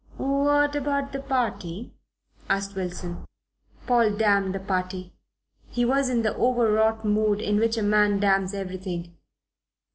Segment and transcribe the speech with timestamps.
[0.17, 1.93] "What about the party?"
[2.49, 3.23] asked Wilson.
[3.85, 5.13] Paul damned the party.
[5.69, 9.15] He was in the overwrought mood in which a man damns everything.